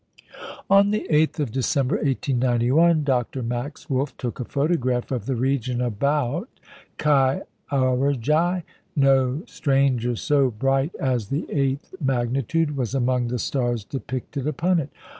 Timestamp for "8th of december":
1.11-1.97